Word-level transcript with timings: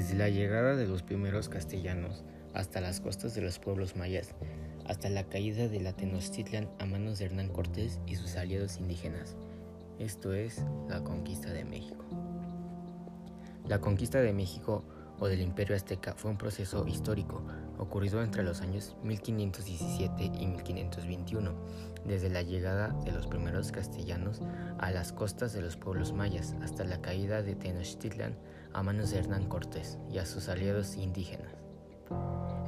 Desde 0.00 0.16
la 0.16 0.30
llegada 0.30 0.76
de 0.76 0.86
los 0.86 1.02
primeros 1.02 1.50
castellanos 1.50 2.24
hasta 2.54 2.80
las 2.80 3.00
costas 3.00 3.34
de 3.34 3.42
los 3.42 3.58
pueblos 3.58 3.96
mayas, 3.96 4.34
hasta 4.86 5.10
la 5.10 5.24
caída 5.24 5.68
de 5.68 5.78
la 5.78 5.92
Tenochtitlan 5.92 6.70
a 6.78 6.86
manos 6.86 7.18
de 7.18 7.26
Hernán 7.26 7.50
Cortés 7.50 8.00
y 8.06 8.16
sus 8.16 8.36
aliados 8.36 8.78
indígenas. 8.78 9.36
Esto 9.98 10.32
es 10.32 10.64
la 10.88 11.04
conquista 11.04 11.52
de 11.52 11.66
México. 11.66 12.02
La 13.68 13.78
conquista 13.82 14.22
de 14.22 14.32
México 14.32 14.84
o 15.18 15.28
del 15.28 15.42
Imperio 15.42 15.76
Azteca 15.76 16.14
fue 16.14 16.30
un 16.30 16.38
proceso 16.38 16.86
histórico 16.86 17.42
ocurrido 17.80 18.22
entre 18.22 18.42
los 18.42 18.60
años 18.60 18.94
1517 19.02 20.24
y 20.24 20.46
1521, 20.46 21.52
desde 22.04 22.30
la 22.30 22.42
llegada 22.42 22.88
de 23.04 23.12
los 23.12 23.26
primeros 23.26 23.72
castellanos 23.72 24.40
a 24.78 24.90
las 24.90 25.12
costas 25.12 25.52
de 25.52 25.62
los 25.62 25.76
pueblos 25.76 26.12
mayas 26.12 26.54
hasta 26.62 26.84
la 26.84 27.00
caída 27.00 27.42
de 27.42 27.56
Tenochtitlan 27.56 28.36
a 28.72 28.82
manos 28.82 29.10
de 29.10 29.18
Hernán 29.18 29.48
Cortés 29.48 29.98
y 30.10 30.18
a 30.18 30.26
sus 30.26 30.48
aliados 30.48 30.96
indígenas. 30.96 31.56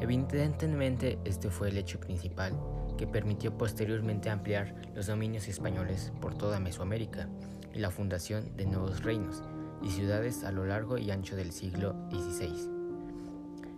Evidentemente 0.00 1.18
este 1.24 1.50
fue 1.50 1.68
el 1.68 1.78
hecho 1.78 2.00
principal 2.00 2.58
que 2.96 3.06
permitió 3.06 3.56
posteriormente 3.56 4.30
ampliar 4.30 4.74
los 4.94 5.06
dominios 5.06 5.46
españoles 5.46 6.12
por 6.20 6.34
toda 6.34 6.58
Mesoamérica 6.58 7.28
y 7.72 7.78
la 7.78 7.90
fundación 7.90 8.56
de 8.56 8.66
nuevos 8.66 9.02
reinos 9.02 9.42
y 9.82 9.90
ciudades 9.90 10.44
a 10.44 10.52
lo 10.52 10.64
largo 10.64 10.98
y 10.98 11.10
ancho 11.10 11.36
del 11.36 11.52
siglo 11.52 11.94
XVI. 12.10 12.71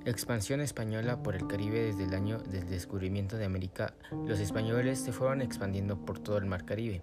Expansión 0.07 0.61
española 0.61 1.23
por 1.23 1.35
el 1.35 1.47
Caribe 1.47 1.81
desde 1.81 2.05
el 2.05 2.13
año 2.13 2.39
del 2.39 2.69
descubrimiento 2.69 3.39
de 3.39 3.47
América, 3.47 3.95
los 4.27 4.39
españoles 4.39 4.99
se 4.99 5.13
fueron 5.13 5.41
expandiendo 5.41 5.97
por 5.97 6.19
todo 6.19 6.37
el 6.37 6.45
mar 6.45 6.67
Caribe. 6.67 7.01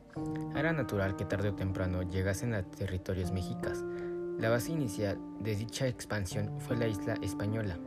Era 0.55 0.71
natural 0.71 1.15
que 1.15 1.25
tarde 1.25 1.49
o 1.49 1.55
temprano 1.55 2.03
llegasen 2.03 2.53
a 2.53 2.61
territorios 2.61 3.31
mexicas. 3.31 3.83
La 4.37 4.49
base 4.49 4.73
inicial 4.73 5.17
de 5.39 5.55
dicha 5.55 5.87
expansión 5.87 6.59
fue 6.59 6.77
la 6.77 6.87
isla 6.87 7.15
española, 7.23 7.79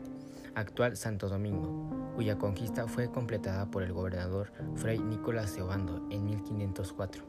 actual 0.57 0.97
Santo 0.97 1.29
Domingo, 1.29 2.13
cuya 2.17 2.37
conquista 2.37 2.89
fue 2.89 3.09
completada 3.09 3.71
por 3.71 3.85
el 3.85 3.93
gobernador 3.93 4.51
Fray 4.75 4.99
Nicolás 4.99 5.55
de 5.55 5.63
en 6.11 6.25
1504. 6.25 7.23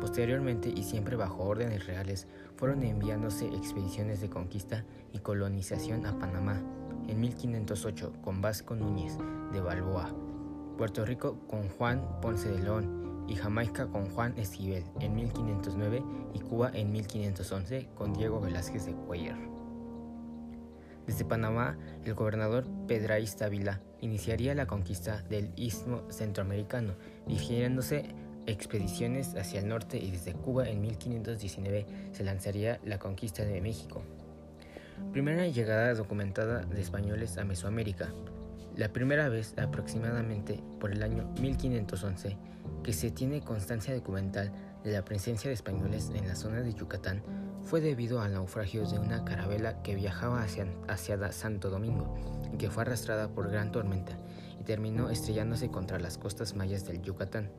Posteriormente, 0.00 0.72
y 0.74 0.82
siempre 0.82 1.16
bajo 1.16 1.44
órdenes 1.44 1.86
reales, 1.86 2.26
fueron 2.56 2.82
enviándose 2.82 3.46
expediciones 3.48 4.22
de 4.22 4.30
conquista 4.30 4.84
y 5.12 5.18
colonización 5.18 6.06
a 6.06 6.18
Panamá 6.18 6.62
en 7.08 7.20
1508 7.20 8.12
con 8.22 8.40
Vasco 8.40 8.74
Núñez 8.74 9.18
de 9.52 9.60
Balboa, 9.60 10.14
Puerto 10.76 11.04
Rico 11.04 11.38
con 11.46 11.68
Juan 11.68 12.20
Ponce 12.20 12.50
de 12.50 12.62
León 12.62 13.24
y 13.28 13.36
Jamaica 13.36 13.86
con 13.86 14.10
Juan 14.10 14.36
Esquivel 14.36 14.84
en 15.00 15.14
1509 15.14 16.02
y 16.34 16.40
Cuba 16.40 16.70
en 16.74 16.92
1511 16.92 17.88
con 17.94 18.12
Diego 18.12 18.40
Velázquez 18.40 18.86
de 18.86 18.92
Cuellar. 18.94 19.38
Desde 21.06 21.24
Panamá, 21.24 21.76
el 22.04 22.14
gobernador 22.14 22.66
Pedráiz 22.86 23.36
Dávila 23.36 23.80
iniciaría 24.00 24.54
la 24.54 24.66
conquista 24.66 25.22
del 25.22 25.52
istmo 25.56 26.02
centroamericano, 26.10 26.94
dirigiéndose 27.26 28.06
expediciones 28.46 29.34
hacia 29.36 29.60
el 29.60 29.68
norte 29.68 29.98
y 29.98 30.10
desde 30.10 30.34
Cuba 30.34 30.68
en 30.68 30.80
1519 30.80 31.86
se 32.12 32.24
lanzaría 32.24 32.80
la 32.84 32.98
conquista 32.98 33.44
de 33.44 33.60
México. 33.60 34.02
Primera 35.12 35.46
llegada 35.46 35.94
documentada 35.94 36.64
de 36.64 36.80
españoles 36.80 37.38
a 37.38 37.44
Mesoamérica. 37.44 38.12
La 38.76 38.88
primera 38.88 39.28
vez 39.28 39.54
aproximadamente 39.56 40.60
por 40.80 40.90
el 40.90 41.02
año 41.02 41.32
1511 41.40 42.36
que 42.82 42.92
se 42.92 43.10
tiene 43.10 43.40
constancia 43.40 43.94
documental 43.94 44.52
de 44.82 44.92
la 44.92 45.04
presencia 45.04 45.48
de 45.48 45.54
españoles 45.54 46.10
en 46.14 46.28
la 46.28 46.34
zona 46.34 46.60
de 46.60 46.74
Yucatán 46.74 47.22
fue 47.64 47.80
debido 47.80 48.20
al 48.20 48.34
naufragio 48.34 48.86
de 48.86 48.98
una 48.98 49.24
carabela 49.24 49.82
que 49.82 49.94
viajaba 49.94 50.42
hacia, 50.42 50.66
hacia 50.86 51.32
Santo 51.32 51.70
Domingo 51.70 52.14
y 52.52 52.58
que 52.58 52.70
fue 52.70 52.82
arrastrada 52.82 53.28
por 53.28 53.50
gran 53.50 53.72
tormenta 53.72 54.18
y 54.60 54.64
terminó 54.64 55.10
estrellándose 55.10 55.70
contra 55.70 55.98
las 55.98 56.18
costas 56.18 56.54
mayas 56.54 56.84
del 56.84 57.00
Yucatán. 57.00 57.50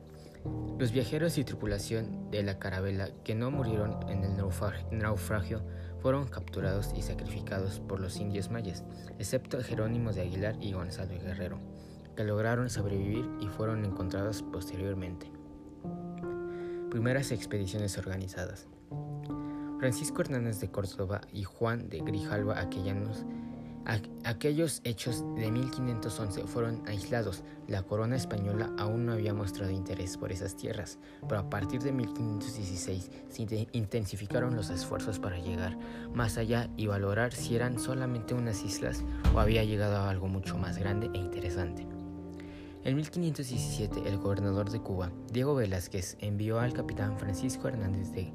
Los 0.78 0.92
viajeros 0.92 1.38
y 1.38 1.44
tripulación 1.44 2.30
de 2.30 2.42
la 2.44 2.58
carabela 2.58 3.08
que 3.24 3.34
no 3.34 3.50
murieron 3.50 3.98
en 4.08 4.22
el 4.22 4.36
naufragio 4.36 5.62
fueron 6.06 6.28
capturados 6.28 6.92
y 6.94 7.02
sacrificados 7.02 7.80
por 7.80 7.98
los 7.98 8.18
indios 8.18 8.48
mayas, 8.48 8.84
excepto 9.18 9.60
Jerónimo 9.60 10.12
de 10.12 10.20
Aguilar 10.20 10.54
y 10.60 10.72
Gonzalo 10.72 11.18
Guerrero, 11.20 11.58
que 12.14 12.22
lograron 12.22 12.70
sobrevivir 12.70 13.28
y 13.40 13.48
fueron 13.48 13.84
encontrados 13.84 14.40
posteriormente. 14.40 15.28
Primeras 16.90 17.32
expediciones 17.32 17.98
organizadas. 17.98 18.68
Francisco 19.80 20.22
Hernández 20.22 20.60
de 20.60 20.70
Córdoba 20.70 21.22
y 21.32 21.42
Juan 21.42 21.88
de 21.88 21.98
Grijalva 21.98 22.60
Aquellanos 22.60 23.24
Aquellos 24.26 24.80
hechos 24.82 25.24
de 25.36 25.52
1511 25.52 26.48
fueron 26.48 26.82
aislados. 26.88 27.44
La 27.68 27.84
corona 27.84 28.16
española 28.16 28.72
aún 28.76 29.06
no 29.06 29.12
había 29.12 29.32
mostrado 29.32 29.70
interés 29.70 30.16
por 30.16 30.32
esas 30.32 30.56
tierras, 30.56 30.98
pero 31.28 31.38
a 31.38 31.48
partir 31.48 31.80
de 31.80 31.92
1516 31.92 33.08
se 33.28 33.68
intensificaron 33.70 34.56
los 34.56 34.70
esfuerzos 34.70 35.20
para 35.20 35.38
llegar 35.38 35.78
más 36.12 36.38
allá 36.38 36.68
y 36.76 36.88
valorar 36.88 37.32
si 37.32 37.54
eran 37.54 37.78
solamente 37.78 38.34
unas 38.34 38.64
islas 38.64 39.04
o 39.32 39.38
había 39.38 39.62
llegado 39.62 39.94
a 39.94 40.10
algo 40.10 40.26
mucho 40.26 40.58
más 40.58 40.76
grande 40.76 41.08
e 41.14 41.18
interesante. 41.18 41.86
En 42.82 42.96
1517, 42.96 44.08
el 44.08 44.18
gobernador 44.18 44.70
de 44.70 44.80
Cuba, 44.80 45.12
Diego 45.32 45.54
Velázquez, 45.54 46.16
envió 46.18 46.58
al 46.58 46.72
capitán 46.72 47.16
Francisco 47.16 47.68
Hernández 47.68 48.10
de 48.10 48.32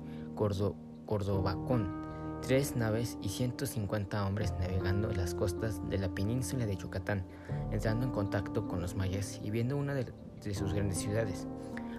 Cordobacón 1.05 2.10
tres 2.41 2.75
naves 2.75 3.17
y 3.21 3.29
150 3.29 4.25
hombres 4.25 4.53
navegando 4.59 5.11
las 5.11 5.35
costas 5.35 5.87
de 5.89 5.97
la 5.97 6.09
península 6.09 6.65
de 6.65 6.75
Yucatán, 6.75 7.23
entrando 7.71 8.05
en 8.05 8.11
contacto 8.11 8.67
con 8.67 8.81
los 8.81 8.95
mayas 8.95 9.39
y 9.43 9.51
viendo 9.51 9.77
una 9.77 9.93
de, 9.93 10.11
sus 10.53 10.73
grandes 10.73 10.97
ciudades, 10.97 11.47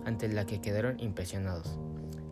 ante 0.05 0.29
la 0.29 0.45
que 0.45 0.61
quedaron 0.61 0.99
impresionados. 1.01 1.79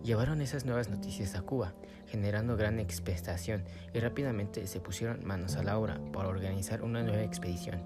Llevaron 0.03 0.41
esas 0.41 0.65
nuevas 0.65 0.89
noticias 0.89 1.35
a 1.37 1.43
Cuba, 1.43 1.75
generando 2.07 2.57
gran 2.57 2.81
expectación, 2.81 3.65
y 3.95 4.01
rápidamente 4.01 4.67
se 4.67 4.81
pusieron 4.81 5.25
manos 5.25 5.57
a 5.57 5.63
la 5.63 5.79
obra 5.79 6.01
para 6.13 6.29
organizar 6.29 6.83
una 6.83 7.03
nueva 7.03 7.23
expedición. 7.23 7.83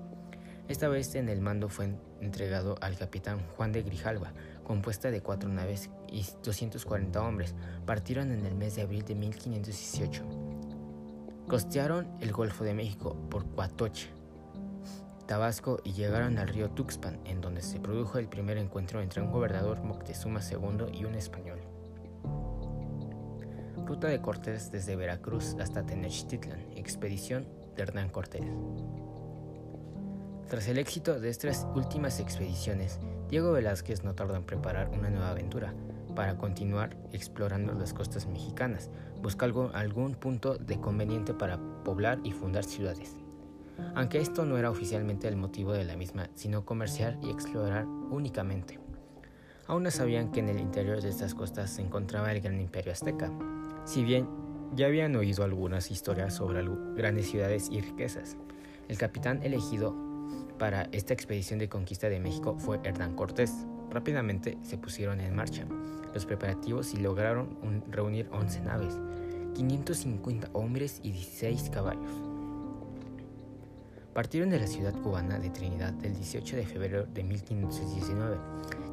Esta 0.69 0.89
vez 0.89 1.15
en 1.15 1.29
el 1.29 1.43
mando 1.43 1.69
fue 1.69 1.95
entregado 2.23 2.77
al 2.81 2.97
capitán 2.97 3.41
Juan 3.57 3.73
de 3.73 3.83
Grijalva, 3.83 4.33
compuesta 4.65 5.11
de 5.11 5.21
cuatro 5.21 5.49
naves 5.49 5.91
y 6.11 6.25
240 6.43 7.23
hombres, 7.23 7.55
partieron 7.87 8.33
en 8.33 8.45
el 8.47 8.55
mes 8.55 8.75
de 8.77 8.83
abril 8.83 9.05
de 9.05 9.15
1518. 9.15 10.25
Costearon 11.49 12.09
el 12.21 12.33
Golfo 12.33 12.65
de 12.65 12.75
México 12.75 13.17
por 13.31 13.45
Cuatoche, 13.47 14.09
Tabasco 15.27 15.81
y 15.85 15.93
llegaron 15.93 16.39
al 16.39 16.49
río 16.49 16.71
Tuxpan, 16.71 17.19
en 17.25 17.41
donde 17.41 17.63
se 17.63 17.81
produjo 17.81 18.19
el 18.19 18.29
primer 18.29 18.59
encuentro 18.59 19.01
entre 19.01 19.23
un 19.23 19.31
gobernador 19.31 19.83
Moctezuma 19.83 20.41
II 20.41 20.87
y 20.93 21.05
un 21.05 21.15
español. 21.15 21.61
Ruta 23.87 24.09
de 24.09 24.21
Cortés 24.21 24.71
desde 24.71 24.97
Veracruz 24.97 25.57
hasta 25.61 25.85
Tenochtitlan, 25.85 26.61
expedición 26.77 27.47
de 27.77 27.83
Hernán 27.83 28.09
Cortés. 28.09 28.47
Tras 30.49 30.69
el 30.69 30.79
éxito 30.79 31.19
de 31.21 31.31
estas 31.31 31.67
últimas 31.75 32.21
expediciones, 32.21 32.99
Diego 33.35 33.51
Velázquez 33.51 34.05
no 34.05 34.15
tardó 34.15 34.37
en 34.37 34.45
preparar 34.45 34.91
una 34.97 35.11
nueva 35.11 35.31
aventura 35.31 35.75
para 36.15 36.39
continuar 36.39 36.97
explorando 37.11 37.75
las 37.75 37.93
costas 37.93 38.29
mexicanas. 38.29 38.91
Busca 39.21 39.45
algún 39.45 40.15
punto 40.15 40.55
de 40.55 40.79
conveniente 40.79 41.35
para 41.35 41.59
poblar 41.83 42.21
y 42.23 42.31
fundar 42.31 42.63
ciudades. 42.63 43.17
Aunque 43.97 44.21
esto 44.21 44.45
no 44.45 44.57
era 44.57 44.71
oficialmente 44.71 45.27
el 45.27 45.35
motivo 45.35 45.73
de 45.73 45.83
la 45.83 45.97
misma, 45.97 46.31
sino 46.37 46.65
comerciar 46.65 47.19
y 47.25 47.31
explorar 47.31 47.87
únicamente. 47.87 48.79
Aún 49.67 49.83
no 49.83 49.91
sabían 49.91 50.31
que 50.31 50.39
en 50.39 50.51
el 50.51 50.61
interior 50.61 51.03
de 51.03 51.09
estas 51.09 51.35
costas 51.35 51.71
se 51.71 51.83
encontraba 51.83 52.31
el 52.31 52.41
gran 52.41 52.61
imperio 52.61 52.93
azteca. 52.93 53.33
Si 53.85 54.05
bien 54.05 54.29
ya 54.77 54.87
habían 54.87 55.17
oído 55.17 55.43
algunas 55.43 55.91
historias 55.91 56.35
sobre 56.35 56.65
grandes 56.95 57.33
ciudades 57.33 57.69
y 57.69 57.81
riquezas, 57.81 58.37
el 58.87 58.97
capitán 58.97 59.43
elegido 59.43 60.14
para 60.59 60.89
esta 60.93 61.13
expedición 61.13 61.59
de 61.59 61.69
conquista 61.69 62.09
de 62.09 62.21
México 62.21 62.57
fue 62.59 62.81
Hernán 62.85 63.15
Cortés. 63.15 63.53
Rápidamente 63.91 64.59
se 64.63 64.79
pusieron 64.79 65.21
en 65.21 65.35
marcha 65.35 65.67
los 66.15 66.27
preparativos 66.27 66.95
y 66.95 66.99
lograron 66.99 67.83
reunir 67.91 68.29
11 68.33 68.61
naves, 68.61 68.99
550 69.55 70.51
hombres 70.53 71.01
y 71.03 71.11
16 71.11 71.71
caballos. 71.71 72.11
Partieron 74.13 74.51
de 74.51 74.61
la 74.61 74.69
ciudad 74.69 74.95
cubana 75.03 75.41
de 75.41 75.51
Trinidad 75.51 75.93
el 76.05 76.15
18 76.15 76.57
de 76.57 76.67
febrero 76.67 77.05
de 77.05 77.25
1519, 77.25 78.37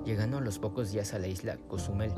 llegando 0.04 0.40
a 0.40 0.42
los 0.42 0.58
pocos 0.58 0.92
días 0.92 1.13
a 1.13 1.19
la 1.19 1.28
isla 1.28 1.58
Cozumel, 1.68 2.12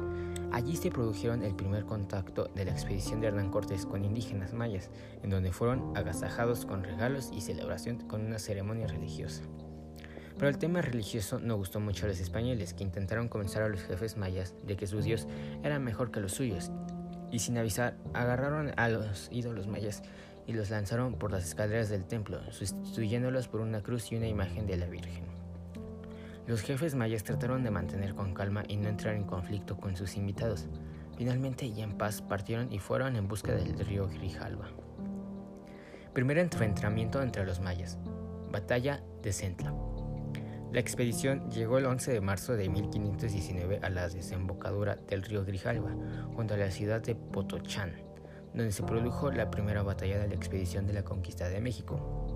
Allí 0.54 0.76
se 0.76 0.92
produjeron 0.92 1.42
el 1.42 1.56
primer 1.56 1.84
contacto 1.84 2.46
de 2.54 2.64
la 2.64 2.72
expedición 2.74 3.20
de 3.20 3.28
Hernán 3.28 3.50
Cortés 3.50 3.88
con 3.88 4.06
indígenas 4.06 4.54
mayas, 4.54 4.92
en 5.24 5.32
donde 5.32 5.52
fueron 5.52 5.98
agasajados 5.98 6.68
con 6.68 6.84
regalos 6.84 7.32
y 7.34 7.42
celebración 7.42 8.08
con 8.08 8.24
una 8.24 8.38
ceremonia 8.38 8.86
religiosa. 8.86 9.42
Pero 10.36 10.50
el 10.50 10.60
tema 10.60 10.84
religioso 10.84 11.40
no 11.40 11.56
gustó 11.56 11.80
mucho 11.80 12.06
a 12.06 12.10
los 12.10 12.20
españoles, 12.20 12.76
que 12.76 12.84
intentaron 12.84 13.30
convencer 13.30 13.64
a 13.64 13.68
los 13.68 13.82
jefes 13.82 14.16
mayas 14.16 14.54
de 14.64 14.78
que 14.78 14.86
sus 14.86 15.06
dios 15.06 15.28
eran 15.64 15.84
mejor 15.84 16.12
que 16.12 16.20
los 16.20 16.34
suyos, 16.34 16.72
y 17.32 17.40
sin 17.40 17.58
avisar 17.58 17.98
agarraron 18.14 18.74
a 18.78 18.90
los 18.90 19.30
ídolos 19.32 19.66
mayas 19.66 20.04
y 20.46 20.54
los 20.54 20.70
lanzaron 20.70 21.16
por 21.16 21.32
las 21.32 21.46
escaleras 21.46 21.90
del 21.90 22.06
templo, 22.06 22.40
sustituyéndolos 22.52 23.48
por 23.48 23.62
una 23.62 23.82
cruz 23.82 24.12
y 24.12 24.18
una 24.18 24.28
imagen 24.28 24.68
de 24.68 24.78
la 24.78 24.86
Virgen. 24.86 25.33
Los 26.46 26.62
jefes 26.62 26.94
mayas 26.94 27.24
trataron 27.24 27.64
de 27.64 27.72
mantener 27.72 28.16
con 28.16 28.34
calma 28.34 28.64
y 28.68 28.76
no 28.76 28.90
entrar 28.90 29.16
en 29.16 29.24
conflicto 29.24 29.78
con 29.78 29.96
sus 29.96 30.18
invitados. 30.18 30.68
Finalmente 31.18 31.66
y 31.66 31.82
en 31.82 31.98
paz 31.98 32.22
partieron 32.22 32.72
y 32.74 32.80
fueron 32.80 33.16
en 33.16 33.30
busca 33.30 33.54
del 33.54 33.80
río 33.80 34.10
Grijalva. 34.10 34.68
Primer 36.14 36.38
enfrentamiento 36.40 37.22
entre 37.22 37.46
los 37.46 37.62
mayas. 37.62 37.98
Batalla 38.52 39.02
de 39.22 39.32
Centla. 39.32 39.74
La 40.74 40.80
expedición 40.80 41.50
llegó 41.50 41.78
el 41.78 41.86
11 41.86 42.12
de 42.12 42.20
marzo 42.22 42.56
de 42.58 42.68
1519 42.68 43.80
a 43.82 43.90
la 43.90 44.10
desembocadura 44.10 44.96
del 44.96 45.24
río 45.24 45.46
Grijalva, 45.46 45.96
junto 46.36 46.56
a 46.56 46.58
la 46.58 46.72
ciudad 46.72 47.02
de 47.02 47.16
Potochán, 47.16 47.94
donde 48.54 48.72
se 48.72 48.84
produjo 48.84 49.32
la 49.32 49.50
primera 49.50 49.82
batalla 49.82 50.18
de 50.18 50.28
la 50.28 50.36
expedición 50.36 50.88
de 50.88 50.94
la 50.94 51.04
conquista 51.04 51.48
de 51.48 51.62
México. 51.62 52.28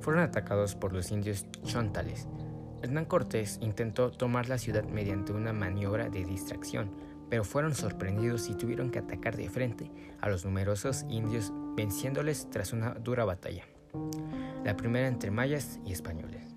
Fueron 0.00 0.24
atacados 0.24 0.74
por 0.74 0.92
los 0.92 1.10
indios 1.10 1.46
chontales, 1.64 2.26
Hernán 2.82 3.06
Cortés 3.06 3.58
intentó 3.60 4.10
tomar 4.10 4.48
la 4.48 4.58
ciudad 4.58 4.84
mediante 4.84 5.32
una 5.32 5.52
maniobra 5.52 6.08
de 6.08 6.24
distracción, 6.24 6.90
pero 7.28 7.44
fueron 7.44 7.74
sorprendidos 7.74 8.48
y 8.48 8.54
tuvieron 8.54 8.90
que 8.90 9.00
atacar 9.00 9.36
de 9.36 9.48
frente 9.48 9.90
a 10.20 10.28
los 10.28 10.44
numerosos 10.44 11.04
indios, 11.08 11.52
venciéndoles 11.76 12.48
tras 12.50 12.72
una 12.72 12.94
dura 12.94 13.24
batalla. 13.24 13.64
La 14.64 14.76
primera 14.76 15.08
entre 15.08 15.30
mayas 15.30 15.80
y 15.84 15.92
españoles. 15.92 16.54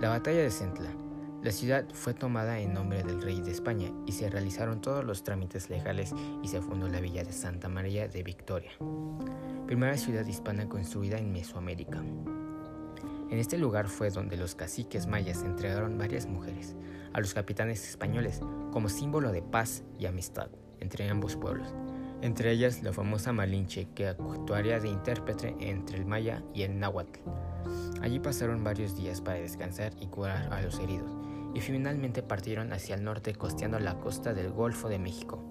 La 0.00 0.08
batalla 0.08 0.40
de 0.40 0.50
Centla. 0.50 0.90
La 1.42 1.52
ciudad 1.52 1.84
fue 1.92 2.14
tomada 2.14 2.58
en 2.58 2.72
nombre 2.72 3.02
del 3.02 3.20
rey 3.20 3.40
de 3.42 3.50
España 3.50 3.92
y 4.06 4.12
se 4.12 4.30
realizaron 4.30 4.80
todos 4.80 5.04
los 5.04 5.24
trámites 5.24 5.68
legales 5.68 6.14
y 6.42 6.48
se 6.48 6.62
fundó 6.62 6.88
la 6.88 7.00
villa 7.00 7.22
de 7.22 7.32
Santa 7.32 7.68
María 7.68 8.08
de 8.08 8.22
Victoria, 8.22 8.70
primera 9.66 9.98
ciudad 9.98 10.26
hispana 10.26 10.68
construida 10.68 11.18
en 11.18 11.32
Mesoamérica. 11.32 12.02
En 13.34 13.40
este 13.40 13.58
lugar 13.58 13.88
fue 13.88 14.10
donde 14.10 14.36
los 14.36 14.54
caciques 14.54 15.08
mayas 15.08 15.42
entregaron 15.42 15.98
varias 15.98 16.26
mujeres 16.26 16.76
a 17.12 17.18
los 17.18 17.34
capitanes 17.34 17.84
españoles 17.88 18.40
como 18.70 18.88
símbolo 18.88 19.32
de 19.32 19.42
paz 19.42 19.82
y 19.98 20.06
amistad 20.06 20.50
entre 20.78 21.08
ambos 21.08 21.34
pueblos, 21.34 21.66
entre 22.22 22.52
ellas 22.52 22.84
la 22.84 22.92
famosa 22.92 23.32
Malinche 23.32 23.88
que 23.92 24.06
actuaría 24.06 24.78
de 24.78 24.88
intérprete 24.88 25.56
entre 25.58 25.98
el 25.98 26.06
maya 26.06 26.44
y 26.54 26.62
el 26.62 26.78
náhuatl. 26.78 27.18
Allí 28.02 28.20
pasaron 28.20 28.62
varios 28.62 28.96
días 28.96 29.20
para 29.20 29.40
descansar 29.40 29.94
y 30.00 30.06
curar 30.06 30.52
a 30.52 30.62
los 30.62 30.78
heridos, 30.78 31.10
y 31.54 31.60
finalmente 31.60 32.22
partieron 32.22 32.72
hacia 32.72 32.94
el 32.94 33.02
norte 33.02 33.34
costeando 33.34 33.80
la 33.80 33.98
costa 33.98 34.32
del 34.32 34.52
Golfo 34.52 34.88
de 34.88 35.00
México, 35.00 35.42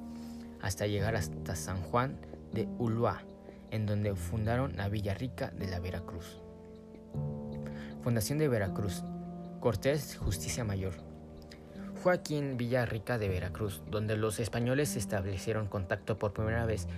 hasta 0.62 0.88
llegar 0.88 1.18
hasta 1.18 1.58
San 1.58 1.82
Juan 1.82 2.18
de 2.54 2.66
Ulúa, 2.78 3.24
en 3.72 3.86
donde 3.86 4.16
fundaron 4.16 4.78
la 4.78 4.88
Villa 4.88 5.16
Rica 5.16 5.52
de 5.52 5.68
la 5.68 5.82
Veracruz. 5.82 6.40
Fundación 8.04 8.38
de 8.38 8.50
Veracruz. 8.50 9.02
Cortés, 9.62 10.18
Justicia 10.18 10.66
Mayor. 10.66 10.94
Fue 11.96 12.14
aquí 12.14 12.36
en 12.36 12.58
Villarrica 12.58 13.18
de 13.18 13.30
Veracruz, 13.30 13.82
donde 13.90 14.18
los 14.18 14.42
españoles 14.42 14.98
establecieron 14.98 15.68
contacto 15.68 16.20
por 16.20 16.34
primera 16.34 16.66
vez 16.66 16.90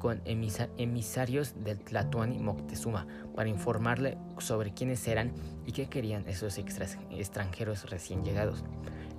con 0.00 0.20
emisarios 0.26 1.54
del 1.62 1.78
Tlatuani 1.78 2.40
Moctezuma 2.40 3.06
para 3.36 3.48
informarle 3.48 4.18
sobre 4.38 4.74
quiénes 4.74 5.06
eran 5.06 5.32
y 5.64 5.70
qué 5.70 5.86
querían 5.88 6.26
esos 6.28 6.58
extranjeros 6.58 7.88
recién 7.88 8.24
llegados. 8.24 8.64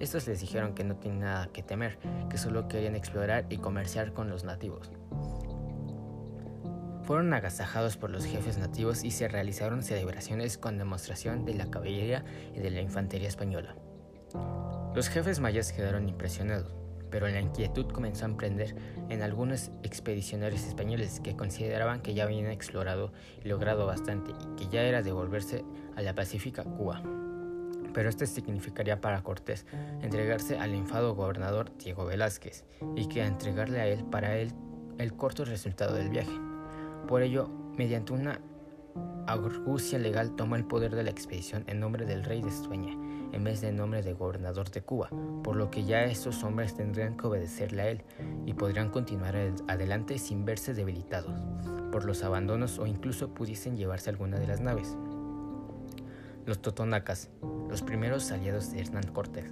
Estos 0.01 0.27
les 0.27 0.41
dijeron 0.41 0.75
que 0.75 0.83
no 0.83 0.97
tienen 0.97 1.21
nada 1.21 1.47
que 1.53 1.63
temer, 1.63 1.99
que 2.29 2.37
solo 2.37 2.67
querían 2.67 2.97
explorar 2.97 3.45
y 3.49 3.59
comerciar 3.59 4.11
con 4.11 4.29
los 4.29 4.43
nativos 4.43 4.91
fueron 7.09 7.33
agasajados 7.33 7.97
por 7.97 8.11
los 8.11 8.23
jefes 8.23 8.59
nativos 8.59 9.03
y 9.03 9.09
se 9.09 9.27
realizaron 9.27 9.81
celebraciones 9.81 10.59
con 10.59 10.77
demostración 10.77 11.43
de 11.43 11.55
la 11.55 11.71
caballería 11.71 12.23
y 12.55 12.59
de 12.59 12.69
la 12.69 12.81
infantería 12.81 13.27
española. 13.27 13.75
Los 14.93 15.09
jefes 15.09 15.39
mayas 15.39 15.73
quedaron 15.73 16.07
impresionados, 16.07 16.71
pero 17.09 17.27
la 17.27 17.39
inquietud 17.39 17.87
comenzó 17.87 18.25
a 18.25 18.29
emprender 18.29 18.75
en 19.09 19.23
algunos 19.23 19.71
expedicionarios 19.81 20.65
españoles 20.65 21.19
que 21.19 21.35
consideraban 21.35 22.01
que 22.01 22.13
ya 22.13 22.25
habían 22.25 22.45
explorado 22.51 23.11
y 23.43 23.47
logrado 23.47 23.87
bastante 23.87 24.29
y 24.29 24.55
que 24.55 24.69
ya 24.71 24.83
era 24.83 25.01
devolverse 25.01 25.65
a 25.95 26.03
la 26.03 26.13
pacífica 26.13 26.63
Cuba. 26.63 27.01
Pero 27.91 28.07
esto 28.07 28.27
significaría 28.27 29.01
para 29.01 29.23
Cortés 29.23 29.65
entregarse 30.03 30.59
al 30.59 30.75
enfado 30.75 31.15
gobernador 31.15 31.75
Diego 31.75 32.05
Velázquez 32.05 32.65
y 32.95 33.07
que 33.07 33.25
entregarle 33.25 33.81
a 33.81 33.87
él 33.87 34.05
para 34.11 34.37
él 34.37 34.53
el 34.99 35.15
corto 35.15 35.43
resultado 35.43 35.95
del 35.95 36.09
viaje. 36.09 36.48
Por 37.07 37.21
ello, 37.21 37.49
mediante 37.77 38.13
una 38.13 38.39
argucia 39.27 39.99
legal 39.99 40.35
tomó 40.35 40.55
el 40.55 40.65
poder 40.65 40.95
de 40.95 41.03
la 41.03 41.11
expedición 41.11 41.63
en 41.67 41.79
nombre 41.79 42.05
del 42.05 42.23
rey 42.23 42.41
de 42.41 42.49
España, 42.49 42.93
en 43.31 43.43
vez 43.43 43.61
de 43.61 43.69
en 43.69 43.77
nombre 43.77 44.01
del 44.01 44.15
gobernador 44.15 44.71
de 44.71 44.81
Cuba, 44.81 45.09
por 45.43 45.55
lo 45.55 45.69
que 45.69 45.85
ya 45.85 46.03
estos 46.03 46.43
hombres 46.43 46.75
tendrían 46.75 47.15
que 47.15 47.27
obedecerle 47.27 47.81
a 47.81 47.89
él 47.89 48.01
y 48.45 48.53
podrían 48.53 48.89
continuar 48.89 49.35
adelante 49.67 50.17
sin 50.17 50.45
verse 50.45 50.73
debilitados 50.73 51.31
por 51.91 52.05
los 52.05 52.23
abandonos 52.23 52.79
o 52.79 52.85
incluso 52.85 53.33
pudiesen 53.33 53.77
llevarse 53.77 54.09
alguna 54.09 54.39
de 54.39 54.47
las 54.47 54.61
naves. 54.61 54.95
Los 56.45 56.61
totonacas, 56.61 57.29
los 57.69 57.81
primeros 57.81 58.31
aliados 58.31 58.71
de 58.71 58.81
Hernán 58.81 59.07
Cortés. 59.11 59.45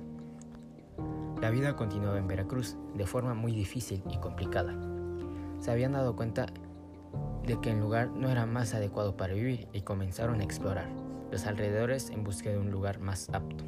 La 1.41 1.51
vida 1.51 1.75
continuaba 1.75 2.17
en 2.17 2.27
Veracruz 2.27 2.77
de 2.95 3.05
forma 3.05 3.33
muy 3.33 3.51
difícil 3.51 4.03
y 4.09 4.17
complicada. 4.17 4.75
Se 5.59 5.71
habían 5.71 5.91
dado 5.91 6.15
cuenta 6.15 6.47
de 7.47 7.61
que 7.61 7.71
el 7.71 7.79
lugar 7.79 8.09
no 8.09 8.29
era 8.29 8.45
más 8.45 8.73
adecuado 8.73 9.15
para 9.15 9.33
vivir 9.33 9.69
y 9.71 9.81
comenzaron 9.81 10.41
a 10.41 10.44
explorar 10.44 10.89
los 11.31 11.45
alrededores 11.45 12.09
en 12.09 12.25
busca 12.25 12.49
de 12.49 12.57
un 12.57 12.71
lugar 12.71 12.99
más 12.99 13.29
apto. 13.31 13.63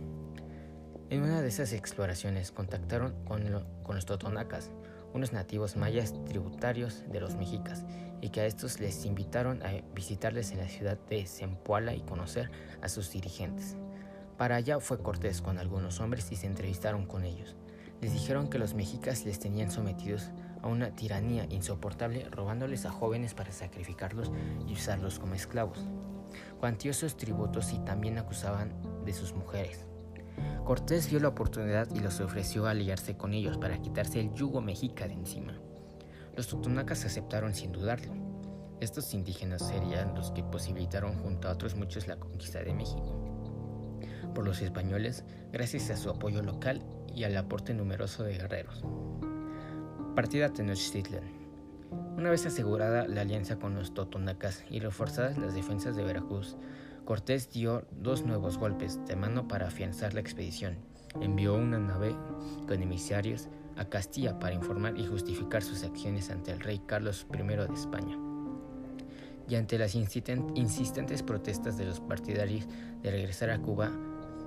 En 1.10 1.24
una 1.24 1.42
de 1.42 1.48
esas 1.48 1.72
exploraciones 1.72 2.52
contactaron 2.52 3.16
con, 3.24 3.50
los 3.50 4.06
totonacas, 4.06 4.70
unos 5.14 5.31
nativos 5.31 5.78
mayas 5.78 6.14
tributarios 6.26 7.06
de 7.10 7.22
los 7.22 7.36
mexicas, 7.36 7.86
y 8.22 8.30
que 8.30 8.42
a 8.42 8.46
estos 8.46 8.81
les 8.81 9.06
invitaron 9.06 9.64
a 9.64 9.81
visitarles 9.96 10.52
en 10.52 10.58
la 10.58 10.68
ciudad 10.68 11.00
de 11.10 11.26
Zempoala 11.26 11.96
y 11.96 12.02
conocer 12.02 12.52
a 12.81 12.90
sus 12.90 13.10
dirigentes. 13.12 13.78
Para 14.38 14.58
allá 14.58 14.81
fue 14.81 15.02
Cortés 15.02 15.42
con 15.42 15.58
algunos 15.58 16.02
hombres 16.02 16.30
y 16.34 16.36
se 16.36 16.48
entrevistaron 16.48 17.06
con 17.06 17.24
ellos. 17.24 17.56
Les 18.02 18.12
dijeron 18.12 18.50
que 18.50 18.60
los 18.60 18.74
mexicas 18.74 19.24
les 19.24 19.40
tenían 19.40 19.71
sometidos 19.71 20.31
a 20.61 20.68
una 20.68 20.95
tiranía 20.95 21.45
insoportable 21.49 22.28
robándoles 22.30 22.85
a 22.85 22.92
jóvenes 22.92 23.33
para 23.33 23.51
sacrificarlos 23.51 24.31
y 24.68 24.73
usarlos 24.73 25.19
como 25.19 25.35
esclavos. 25.35 25.80
Cuantiosos 26.59 27.18
tributos 27.18 27.73
y 27.73 27.80
también 27.80 28.18
acusaban 28.18 28.73
de 29.06 29.13
sus 29.13 29.33
mujeres. 29.33 29.85
Cortés 30.63 31.09
vio 31.09 31.19
la 31.19 31.30
oportunidad 31.30 31.87
y 31.94 31.99
los 31.99 32.19
ofreció 32.19 32.68
aliarse 32.68 33.18
con 33.18 33.33
ellos 33.33 33.57
para 33.57 33.81
quitarse 33.81 34.19
el 34.19 34.33
yugo 34.33 34.61
mexica 34.61 35.07
de 35.07 35.13
encima. 35.13 35.59
Los 36.35 36.47
totonacas 36.47 37.06
aceptaron 37.06 37.56
sin 37.56 37.71
dudarlo. 37.71 38.13
Estos 38.80 39.13
indígenas 39.13 39.68
serían 39.68 40.16
los 40.16 40.31
que 40.31 40.44
posibilitaron 40.44 41.16
junto 41.16 41.47
a 41.47 41.51
otros 41.51 41.75
muchos 41.75 42.07
la 42.07 42.18
conquista 42.18 42.63
de 42.63 42.73
México. 42.73 43.99
Por 44.33 44.45
los 44.45 44.61
españoles, 44.61 45.25
gracias 45.51 45.89
a 45.89 45.97
su 45.97 46.09
apoyo 46.09 46.42
local 46.42 46.85
y 47.13 47.23
al 47.23 47.35
aporte 47.35 47.73
numeroso 47.73 48.23
de 48.23 48.37
guerreros. 48.37 48.85
Partida 50.19 50.49
Tenochtitlan. 50.49 51.23
Una 52.18 52.30
vez 52.30 52.45
asegurada 52.45 53.07
la 53.07 53.21
alianza 53.21 53.56
con 53.56 53.73
los 53.73 53.94
totonacas 53.94 54.66
y 54.69 54.81
reforzadas 54.81 55.38
las 55.38 55.54
defensas 55.54 55.95
de 55.95 56.04
Veracruz, 56.04 56.57
Cortés 57.06 57.49
dio 57.54 57.85
dos 57.90 58.26
nuevos 58.26 58.57
golpes 58.57 58.99
de 59.06 59.16
mano 59.16 59.47
para 59.47 59.68
afianzar 59.68 60.14
la 60.14 60.19
expedición. 60.19 60.76
Envió 61.21 61.56
una 61.56 61.80
nave 61.80 62.14
con 62.68 62.83
emisarios 62.83 63.47
a 63.78 63.85
Castilla 63.85 64.38
para 64.40 64.56
informar 64.56 64.97
y 64.97 65.07
justificar 65.07 65.64
sus 65.64 65.83
acciones 65.83 66.30
ante 66.31 66.52
el 66.52 66.59
rey 66.59 66.81
Carlos 66.85 67.26
I 67.33 67.38
de 67.38 67.73
España. 67.73 68.19
Y 69.47 69.56
ante 69.56 69.78
las 69.78 69.95
insistentes 69.95 71.23
protestas 71.23 71.78
de 71.78 71.85
los 71.85 72.02
partidarios 72.02 72.68
de 73.02 73.09
regresar 73.09 73.52
a 73.52 73.61
Cuba, 73.61 73.90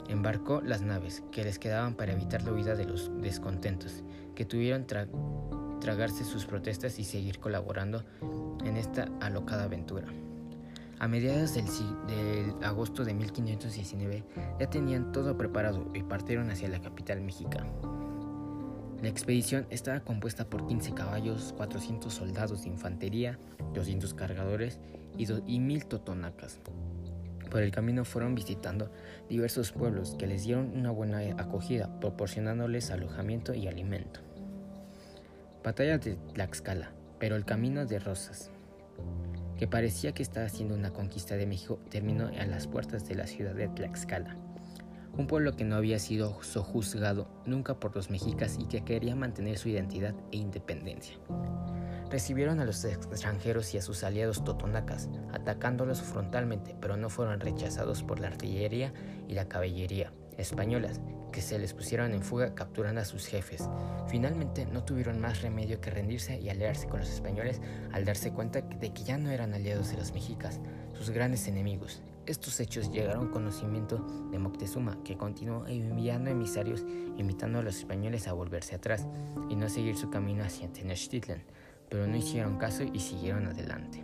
embarcó 0.09 0.61
las 0.61 0.83
naves 0.83 1.23
que 1.33 1.45
les 1.45 1.59
quedaban 1.59 1.95
para 1.95 2.13
evitar 2.13 2.43
la 2.43 2.53
huida 2.53 2.75
de 2.75 2.85
los 2.85 3.11
descontentos, 3.23 4.05
que 4.35 4.45
tuvieron 4.45 4.87
tragarse 5.83 6.25
sus 6.25 6.47
protestas 6.47 6.99
y 6.99 7.05
seguir 7.05 7.41
colaborando 7.41 8.05
en 8.65 8.77
esta 8.77 9.09
alocada 9.21 9.65
aventura. 9.65 10.07
A 11.01 11.09
mediados 11.09 11.55
del, 11.55 12.55
agosto 12.63 13.05
de 13.05 13.13
1519 13.13 14.25
ya 14.61 14.71
tenían 14.71 15.11
todo 15.11 15.37
preparado 15.37 15.91
y 15.93 16.05
partieron 16.05 16.51
hacia 16.51 16.69
la 16.69 16.81
capital 16.81 17.21
mexicana. 17.21 17.73
La 19.03 19.09
expedición 19.09 19.67
estaba 19.71 19.99
compuesta 19.99 20.49
por 20.49 20.69
15 20.69 20.95
caballos, 20.95 21.53
400 21.57 22.15
soldados 22.15 22.63
de 22.63 22.69
infantería, 22.69 23.37
200 23.75 24.15
cargadores 24.15 24.79
y, 25.19 25.27
y 25.53 25.59
1000 25.59 25.87
totonacas. 25.87 26.61
Por 27.51 27.63
el 27.63 27.73
camino 27.73 28.05
fueron 28.05 28.37
visitando 28.37 28.93
diversos 29.29 29.73
pueblos 29.73 30.15
que 30.17 30.29
les 30.29 30.45
dieron 30.45 30.71
una 30.77 30.93
buena 30.93 31.19
acogida, 31.43 31.99
proporcionándoles 31.99 32.93
alojamiento 32.93 33.53
y 33.55 33.67
alimento. 33.67 34.21
Batalla 35.63 35.97
de 35.97 36.17
Tlaxcala, 36.35 36.91
pero 37.21 37.37
el 37.37 37.45
camino 37.45 37.87
de 37.87 38.01
Rosas. 38.01 38.51
que 39.57 39.69
parecía 39.69 40.11
que 40.11 40.25
estaba 40.25 40.47
haciendo 40.47 40.75
una 40.75 40.93
conquista 40.93 41.37
de 41.37 41.47
México, 41.47 41.79
terminó 41.89 42.27
a 42.27 42.47
las 42.47 42.67
puertas 42.67 43.07
de 43.07 43.15
la 43.15 43.29
ciudad 43.29 43.55
de 43.55 43.69
Tlaxcala, 43.69 44.37
un 45.17 45.29
pueblo 45.29 45.55
que 45.55 45.63
no 45.63 45.77
había 45.77 46.01
sido 46.01 46.43
sojuzgado 46.43 47.29
nunca 47.47 47.79
por 47.79 47.95
los 47.95 48.11
mexicas 48.11 48.59
y 48.59 48.65
que 48.65 48.83
quería 48.83 49.15
mantener 49.15 49.57
su 49.57 49.69
identidad 49.69 50.17
e 50.33 50.39
independencia. 50.39 51.15
Recibieron 52.11 52.59
a 52.59 52.65
los 52.65 52.85
extranjeros 52.85 53.73
y 53.75 53.79
a 53.79 53.83
sus 53.83 54.03
aliados 54.03 54.43
totonacas, 54.43 55.11
atacándolos 55.33 56.03
frontalmente, 56.03 56.75
pero 56.81 56.97
no 56.97 57.09
fueron 57.09 57.39
rechazados 57.39 58.03
por 58.03 58.19
la 58.19 58.27
artillería 58.27 58.93
y 59.29 59.35
la 59.35 59.49
caballería 59.49 60.13
españolas, 60.43 61.01
que 61.33 61.41
se 61.41 61.59
les 61.59 61.73
pusieron 61.73 62.13
en 62.13 62.23
fuga 62.23 62.55
capturando 62.55 63.01
a 63.01 63.05
sus 63.05 63.27
jefes. 63.27 63.69
Finalmente 64.09 64.67
no 64.67 64.85
tuvieron 64.85 65.21
más 65.21 65.43
remedio 65.43 65.81
que 65.81 65.91
rendirse 65.91 66.39
y 66.39 66.51
aliarse 66.51 66.89
con 66.89 67.01
los 67.01 67.11
españoles 67.11 67.61
al 67.93 68.05
darse 68.05 68.33
cuenta 68.33 68.61
de 68.61 68.93
que 68.93 69.05
ya 69.05 69.17
no 69.17 69.31
eran 69.31 69.55
aliados 69.55 69.91
de 69.91 69.97
los 69.97 70.13
mexicas, 70.13 70.61
sus 70.93 71.11
grandes 71.11 71.49
enemigos. 71.49 72.03
Estos 72.27 72.61
hechos 72.61 72.93
llegaron 72.93 73.29
a 73.29 73.31
conocimiento 73.31 73.99
de 74.31 74.39
Moctezuma, 74.39 75.03
que 75.03 75.17
continuó 75.17 75.67
enviando 75.67 76.31
emisarios 76.31 76.85
invitando 77.17 77.59
a 77.59 77.63
los 77.63 77.79
españoles 77.79 78.29
a 78.29 78.33
volverse 78.33 78.75
atrás 78.75 79.07
y 79.49 79.57
no 79.57 79.69
seguir 79.69 79.97
su 79.97 80.11
camino 80.11 80.45
hacia 80.45 80.73
Tenochtitlan 80.73 81.43
pero 81.93 82.07
no 82.07 82.17
hicieron 82.17 82.57
caso 82.57 82.85
y 82.91 82.99
siguieron 83.01 83.49
adelante. 83.49 84.03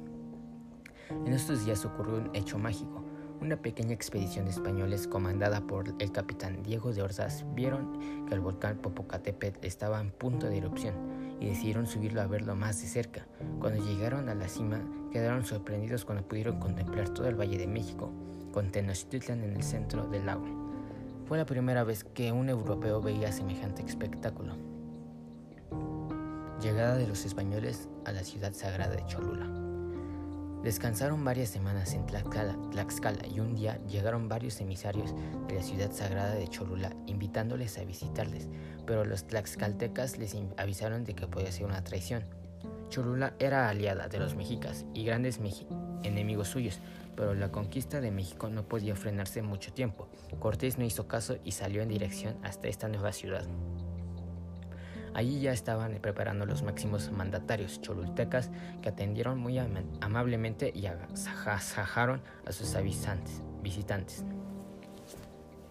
En 1.24 1.32
estos 1.32 1.64
días 1.64 1.86
ocurrió 1.86 2.16
un 2.16 2.36
hecho 2.36 2.58
mágico. 2.58 3.02
Una 3.40 3.56
pequeña 3.56 3.94
expedición 3.94 4.46
de 4.46 4.50
españoles 4.50 5.06
comandada 5.06 5.60
por 5.60 5.94
el 6.00 6.10
capitán 6.10 6.64
Diego 6.64 6.92
de 6.92 7.02
Orzas 7.02 7.44
vieron 7.54 8.26
que 8.26 8.34
el 8.34 8.40
volcán 8.40 8.78
Popocatépetl 8.78 9.64
estaba 9.64 10.00
en 10.00 10.10
punto 10.10 10.48
de 10.48 10.58
erupción 10.58 10.94
y 11.40 11.46
decidieron 11.46 11.86
subirlo 11.86 12.20
a 12.20 12.26
verlo 12.26 12.56
más 12.56 12.82
de 12.82 12.88
cerca. 12.88 13.28
Cuando 13.60 13.84
llegaron 13.84 14.28
a 14.28 14.34
la 14.34 14.48
cima, 14.48 14.80
quedaron 15.12 15.44
sorprendidos 15.44 16.04
cuando 16.04 16.26
pudieron 16.26 16.58
contemplar 16.58 17.10
todo 17.10 17.28
el 17.28 17.36
Valle 17.36 17.58
de 17.58 17.68
México, 17.68 18.10
con 18.52 18.72
Tenochtitlan 18.72 19.44
en 19.44 19.54
el 19.54 19.62
centro 19.62 20.08
del 20.08 20.26
lago. 20.26 20.46
Fue 21.26 21.38
la 21.38 21.46
primera 21.46 21.84
vez 21.84 22.02
que 22.02 22.32
un 22.32 22.48
europeo 22.48 23.00
veía 23.00 23.30
semejante 23.30 23.84
espectáculo. 23.84 24.56
Llegada 26.60 26.96
de 26.96 27.06
los 27.06 27.24
españoles 27.24 27.88
a 28.04 28.10
la 28.10 28.24
ciudad 28.24 28.52
sagrada 28.52 28.96
de 28.96 29.06
Cholula. 29.06 29.67
Descansaron 30.62 31.24
varias 31.24 31.50
semanas 31.50 31.94
en 31.94 32.04
Tlaxcala, 32.06 33.26
y 33.28 33.40
un 33.40 33.54
día 33.54 33.78
llegaron 33.86 34.28
varios 34.28 34.60
emisarios 34.60 35.14
de 35.46 35.54
la 35.54 35.62
ciudad 35.62 35.92
sagrada 35.92 36.34
de 36.34 36.48
Cholula 36.48 36.94
invitándoles 37.06 37.78
a 37.78 37.84
visitarles, 37.84 38.48
pero 38.84 39.04
los 39.04 39.26
tlaxcaltecas 39.26 40.18
les 40.18 40.36
avisaron 40.56 41.04
de 41.04 41.14
que 41.14 41.28
podía 41.28 41.52
ser 41.52 41.66
una 41.66 41.84
traición. 41.84 42.24
Cholula 42.88 43.34
era 43.38 43.68
aliada 43.68 44.08
de 44.08 44.18
los 44.18 44.34
mexicas 44.34 44.84
y 44.94 45.04
grandes 45.04 45.38
enemigos 46.02 46.48
suyos, 46.48 46.80
pero 47.14 47.34
la 47.34 47.52
conquista 47.52 48.00
de 48.00 48.10
México 48.10 48.48
no 48.48 48.66
podía 48.66 48.96
frenarse 48.96 49.42
mucho 49.42 49.72
tiempo. 49.72 50.08
Cortés 50.40 50.78
no 50.78 50.84
hizo 50.84 51.06
caso 51.06 51.36
y 51.44 51.52
salió 51.52 51.82
en 51.82 51.88
dirección 51.88 52.36
hasta 52.42 52.68
esta 52.68 52.88
nueva 52.88 53.12
ciudad. 53.12 53.46
Allí 55.14 55.40
ya 55.40 55.52
estaban 55.52 55.98
preparando 56.00 56.46
los 56.46 56.62
máximos 56.62 57.10
mandatarios 57.10 57.80
cholultecas 57.80 58.50
que 58.82 58.88
atendieron 58.88 59.38
muy 59.38 59.58
amablemente 60.00 60.72
y 60.74 60.86
agasajaron 60.86 62.22
a 62.46 62.52
sus 62.52 62.76
visitantes. 63.62 64.24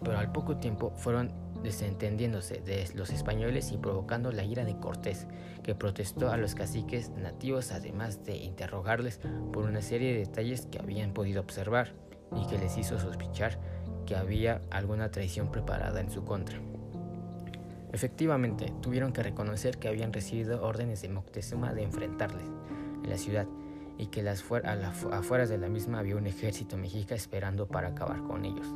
Pero 0.02 0.18
al 0.18 0.30
poco 0.30 0.56
tiempo 0.58 0.92
fueron 0.96 1.32
desentendiéndose 1.62 2.60
de 2.60 2.88
los 2.94 3.10
españoles 3.10 3.72
y 3.72 3.78
provocando 3.78 4.30
la 4.30 4.44
ira 4.44 4.64
de 4.64 4.78
Cortés, 4.78 5.26
que 5.62 5.74
protestó 5.74 6.30
a 6.30 6.36
los 6.36 6.54
caciques 6.54 7.10
nativos 7.10 7.72
además 7.72 8.24
de 8.24 8.36
interrogarles 8.36 9.20
por 9.52 9.64
una 9.64 9.82
serie 9.82 10.12
de 10.12 10.20
detalles 10.20 10.66
que 10.66 10.78
habían 10.78 11.12
podido 11.12 11.40
observar 11.40 11.94
y 12.36 12.46
que 12.46 12.58
les 12.58 12.76
hizo 12.76 12.98
sospechar 12.98 13.58
que 14.06 14.16
había 14.16 14.60
alguna 14.70 15.10
traición 15.10 15.50
preparada 15.50 16.00
en 16.00 16.10
su 16.10 16.24
contra. 16.24 16.58
Efectivamente, 17.98 18.72
tuvieron 18.80 19.12
que 19.12 19.24
reconocer 19.24 19.78
que 19.78 19.88
habían 19.88 20.12
recibido 20.12 20.62
órdenes 20.62 21.02
de 21.02 21.08
Moctezuma 21.08 21.74
de 21.74 21.82
enfrentarles 21.82 22.46
en 23.02 23.10
la 23.10 23.18
ciudad 23.18 23.48
y 23.98 24.06
que 24.06 24.22
las 24.22 24.44
a 24.52 24.76
las 24.76 25.04
afueras 25.06 25.48
de 25.48 25.58
la 25.58 25.68
misma 25.68 25.98
había 25.98 26.14
un 26.14 26.28
ejército 26.28 26.76
mexica 26.76 27.16
esperando 27.16 27.66
para 27.66 27.88
acabar 27.88 28.22
con 28.22 28.44
ellos. 28.44 28.72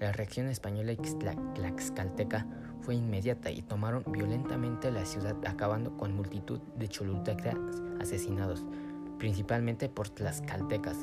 La 0.00 0.10
reacción 0.10 0.48
española 0.48 0.90
y 0.90 0.96
tlaxcalteca 0.96 2.44
fue 2.80 2.96
inmediata 2.96 3.52
y 3.52 3.62
tomaron 3.62 4.02
violentamente 4.08 4.90
la 4.90 5.04
ciudad 5.04 5.36
acabando 5.46 5.96
con 5.96 6.16
multitud 6.16 6.58
de 6.76 6.88
cholultecas 6.88 7.54
asesinados, 8.00 8.64
principalmente 9.20 9.88
por 9.88 10.08
tlaxcaltecas, 10.08 10.96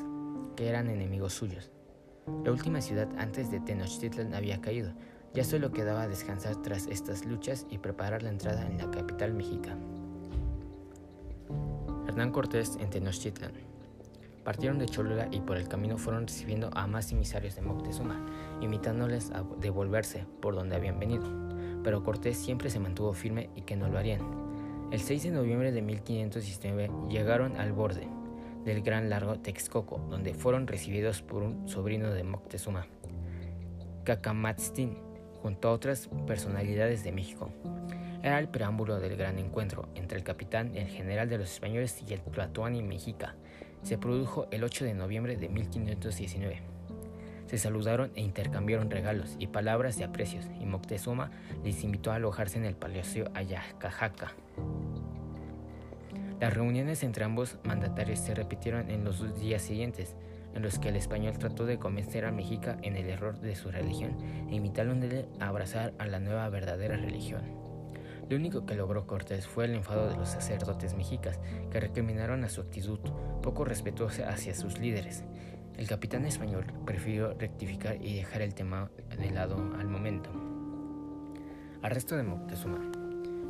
que 0.54 0.68
eran 0.68 0.90
enemigos 0.90 1.32
suyos. 1.32 1.72
La 2.44 2.50
última 2.50 2.82
ciudad 2.82 3.08
antes 3.16 3.50
de 3.50 3.60
Tenochtitlan 3.60 4.34
había 4.34 4.60
caído, 4.60 4.92
ya 5.34 5.44
solo 5.44 5.72
quedaba 5.72 6.08
descansar 6.08 6.56
tras 6.62 6.86
estas 6.86 7.24
luchas 7.24 7.66
y 7.70 7.78
preparar 7.78 8.22
la 8.22 8.30
entrada 8.30 8.66
en 8.66 8.78
la 8.78 8.90
capital 8.90 9.34
mexica. 9.34 9.76
Hernán 12.08 12.32
Cortés 12.32 12.76
en 12.80 12.88
Tenochtitlan. 12.90 13.52
Partieron 14.44 14.78
de 14.78 14.86
Cholula 14.86 15.28
y 15.32 15.40
por 15.40 15.56
el 15.56 15.68
camino 15.68 15.98
fueron 15.98 16.26
recibiendo 16.26 16.70
a 16.72 16.86
más 16.86 17.10
emisarios 17.10 17.56
de 17.56 17.62
Moctezuma, 17.62 18.24
invitándoles 18.60 19.32
a 19.32 19.44
devolverse 19.60 20.24
por 20.40 20.54
donde 20.54 20.76
habían 20.76 21.00
venido, 21.00 21.24
pero 21.82 22.04
Cortés 22.04 22.36
siempre 22.36 22.70
se 22.70 22.78
mantuvo 22.78 23.12
firme 23.12 23.50
y 23.56 23.62
que 23.62 23.76
no 23.76 23.88
lo 23.88 23.98
harían. 23.98 24.20
El 24.92 25.00
6 25.00 25.24
de 25.24 25.30
noviembre 25.32 25.72
de 25.72 25.82
1519 25.82 26.90
llegaron 27.08 27.56
al 27.56 27.72
borde 27.72 28.08
del 28.64 28.82
Gran 28.82 29.10
Largo 29.10 29.40
Texcoco, 29.40 29.98
donde 30.08 30.32
fueron 30.32 30.66
recibidos 30.66 31.22
por 31.22 31.42
un 31.42 31.68
sobrino 31.68 32.10
de 32.12 32.22
Moctezuma, 32.22 32.86
Cacamatzin, 34.04 34.96
junto 35.46 35.68
a 35.68 35.72
otras 35.72 36.10
personalidades 36.26 37.04
de 37.04 37.12
México. 37.12 37.50
Era 38.20 38.40
el 38.40 38.48
preámbulo 38.48 38.98
del 38.98 39.16
gran 39.16 39.38
encuentro 39.38 39.88
entre 39.94 40.18
el 40.18 40.24
capitán, 40.24 40.76
el 40.76 40.88
general 40.88 41.28
de 41.28 41.38
los 41.38 41.52
españoles 41.52 42.02
y 42.04 42.14
el 42.14 42.20
Tlatoani 42.20 42.82
Mexica. 42.82 43.36
Se 43.84 43.96
produjo 43.96 44.48
el 44.50 44.64
8 44.64 44.84
de 44.84 44.94
noviembre 44.94 45.36
de 45.36 45.48
1519. 45.48 46.62
Se 47.46 47.58
saludaron 47.58 48.10
e 48.16 48.22
intercambiaron 48.22 48.90
regalos 48.90 49.36
y 49.38 49.46
palabras 49.46 49.96
de 49.96 50.02
aprecios, 50.02 50.46
y 50.60 50.66
Moctezuma 50.66 51.30
les 51.62 51.84
invitó 51.84 52.10
a 52.10 52.16
alojarse 52.16 52.58
en 52.58 52.64
el 52.64 52.74
Palacio 52.74 53.30
Ayacajaca. 53.32 54.32
Las 56.40 56.52
reuniones 56.52 57.04
entre 57.04 57.22
ambos 57.22 57.56
mandatarios 57.62 58.18
se 58.18 58.34
repitieron 58.34 58.90
en 58.90 59.04
los 59.04 59.20
dos 59.20 59.38
días 59.38 59.62
siguientes, 59.62 60.16
en 60.56 60.62
los 60.62 60.78
que 60.78 60.88
el 60.88 60.96
español 60.96 61.38
trató 61.38 61.66
de 61.66 61.78
convencer 61.78 62.24
a 62.24 62.32
México 62.32 62.70
en 62.82 62.96
el 62.96 63.10
error 63.10 63.38
de 63.40 63.54
su 63.54 63.70
religión 63.70 64.16
e 64.50 64.54
invitaron 64.54 65.02
a 65.38 65.48
abrazar 65.48 65.92
a 65.98 66.06
la 66.06 66.18
nueva 66.18 66.48
verdadera 66.48 66.96
religión. 66.96 67.42
Lo 68.28 68.36
único 68.36 68.64
que 68.64 68.74
logró 68.74 69.06
Cortés 69.06 69.46
fue 69.46 69.66
el 69.66 69.74
enfado 69.74 70.08
de 70.08 70.16
los 70.16 70.30
sacerdotes 70.30 70.94
mexicas, 70.94 71.38
que 71.70 71.78
recriminaron 71.78 72.42
a 72.42 72.48
su 72.48 72.62
actitud 72.62 72.98
poco 73.42 73.64
respetuosa 73.64 74.30
hacia 74.30 74.54
sus 74.54 74.78
líderes. 74.78 75.24
El 75.76 75.86
capitán 75.86 76.24
español 76.24 76.64
prefirió 76.86 77.34
rectificar 77.34 78.02
y 78.02 78.16
dejar 78.16 78.40
el 78.40 78.54
tema 78.54 78.90
de 79.16 79.30
lado 79.30 79.56
al 79.78 79.86
momento. 79.86 80.30
Arresto 81.82 82.16
de 82.16 82.22
Moctezuma. 82.22 82.80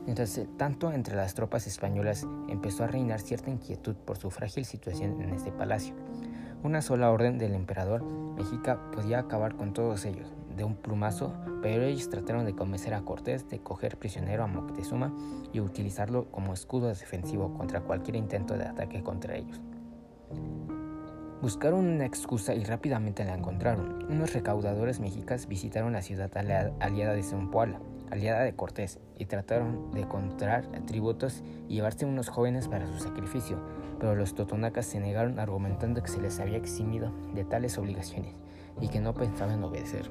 Mientras 0.04 0.40
tanto, 0.56 0.92
entre 0.92 1.16
las 1.16 1.34
tropas 1.34 1.66
españolas 1.66 2.26
empezó 2.48 2.84
a 2.84 2.88
reinar 2.88 3.20
cierta 3.20 3.50
inquietud 3.50 3.94
por 3.94 4.18
su 4.18 4.30
frágil 4.30 4.64
situación 4.64 5.20
en 5.22 5.30
este 5.30 5.52
palacio. 5.52 5.94
Una 6.62 6.82
sola 6.82 7.10
orden 7.10 7.38
del 7.38 7.54
emperador 7.54 8.02
mexica 8.36 8.90
podía 8.90 9.20
acabar 9.20 9.54
con 9.56 9.72
todos 9.72 10.04
ellos 10.04 10.32
de 10.56 10.64
un 10.64 10.74
plumazo, 10.74 11.34
pero 11.62 11.84
ellos 11.84 12.08
trataron 12.08 12.44
de 12.46 12.54
convencer 12.54 12.94
a 12.94 13.02
Cortés 13.02 13.48
de 13.48 13.60
coger 13.60 13.98
prisionero 13.98 14.42
a 14.42 14.46
Moctezuma 14.46 15.12
y 15.52 15.60
utilizarlo 15.60 16.30
como 16.30 16.54
escudo 16.54 16.88
defensivo 16.88 17.54
contra 17.54 17.82
cualquier 17.82 18.16
intento 18.16 18.56
de 18.56 18.64
ataque 18.64 19.02
contra 19.02 19.36
ellos. 19.36 19.60
Buscaron 21.46 21.86
una 21.86 22.04
excusa 22.04 22.56
y 22.56 22.64
rápidamente 22.64 23.24
la 23.24 23.36
encontraron. 23.36 24.04
Unos 24.10 24.32
recaudadores 24.32 24.98
mexicas 24.98 25.46
visitaron 25.46 25.92
la 25.92 26.02
ciudad 26.02 26.36
aliada 26.36 27.12
de 27.12 27.22
Zempoala, 27.22 27.78
aliada 28.10 28.42
de 28.42 28.56
Cortés, 28.56 28.98
y 29.16 29.26
trataron 29.26 29.92
de 29.92 30.00
encontrar 30.00 30.66
tributos 30.86 31.44
y 31.68 31.74
llevarse 31.74 32.04
unos 32.04 32.30
jóvenes 32.30 32.66
para 32.66 32.88
su 32.88 32.98
sacrificio, 32.98 33.60
pero 34.00 34.16
los 34.16 34.34
totonacas 34.34 34.86
se 34.86 34.98
negaron 34.98 35.38
argumentando 35.38 36.02
que 36.02 36.08
se 36.08 36.20
les 36.20 36.40
había 36.40 36.56
eximido 36.56 37.12
de 37.32 37.44
tales 37.44 37.78
obligaciones 37.78 38.34
y 38.80 38.88
que 38.88 39.00
no 39.00 39.14
pensaban 39.14 39.62
obedecer. 39.62 40.10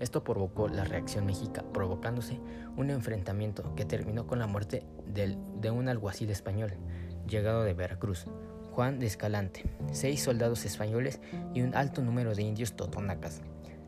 Esto 0.00 0.24
provocó 0.24 0.66
la 0.66 0.82
reacción 0.82 1.26
mexica, 1.26 1.62
provocándose 1.72 2.40
un 2.76 2.90
enfrentamiento 2.90 3.72
que 3.76 3.84
terminó 3.84 4.26
con 4.26 4.40
la 4.40 4.48
muerte 4.48 4.82
de 5.06 5.70
un 5.70 5.88
alguacil 5.88 6.30
español, 6.30 6.72
llegado 7.28 7.62
de 7.62 7.74
Veracruz, 7.74 8.26
Juan 8.78 9.00
de 9.00 9.06
Escalante, 9.06 9.64
seis 9.90 10.22
soldados 10.22 10.64
españoles 10.64 11.18
y 11.52 11.62
un 11.62 11.74
alto 11.74 12.00
número 12.00 12.36
de 12.36 12.44
indios 12.44 12.76
totonacas. 12.76 13.40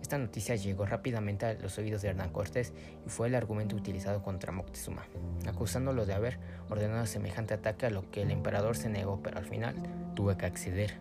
Esta 0.02 0.18
noticia 0.18 0.56
llegó 0.56 0.84
rápidamente 0.84 1.46
a 1.46 1.54
los 1.54 1.78
oídos 1.78 2.02
de 2.02 2.08
Hernán 2.08 2.32
Cortés 2.32 2.72
y 3.06 3.08
fue 3.08 3.28
el 3.28 3.36
argumento 3.36 3.76
utilizado 3.76 4.20
contra 4.20 4.50
Moctezuma, 4.50 5.06
acusándolo 5.46 6.06
de 6.06 6.14
haber 6.14 6.40
ordenado 6.68 7.06
semejante 7.06 7.54
ataque 7.54 7.86
a 7.86 7.90
lo 7.90 8.10
que 8.10 8.22
el 8.22 8.32
emperador 8.32 8.76
se 8.76 8.88
negó, 8.88 9.20
pero 9.22 9.38
al 9.38 9.44
final 9.44 9.76
tuvo 10.16 10.36
que 10.36 10.46
acceder 10.46 10.94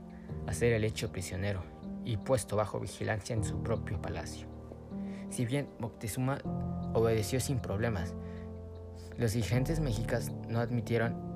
a 0.46 0.54
ser 0.54 0.74
el 0.74 0.84
hecho 0.84 1.12
prisionero 1.12 1.64
y 2.06 2.18
puesto 2.18 2.56
bajo 2.56 2.80
vigilancia 2.80 3.36
en 3.36 3.44
su 3.44 3.64
propio 3.64 4.00
palacio. 4.00 4.46
Si 5.32 5.48
bien 5.48 5.68
Moctezuma 5.80 6.38
obedeció 6.94 7.40
sin 7.40 7.58
problemas, 7.58 8.14
los 9.18 9.34
dirigentes 9.34 9.80
mexicas 9.80 10.32
no 10.48 10.60
admitieron 10.60 11.29